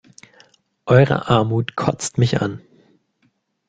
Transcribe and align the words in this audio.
Eure 0.87 1.29
Armut 1.29 1.75
kotzt 1.75 2.17
mich 2.17 2.41
an! 2.41 2.59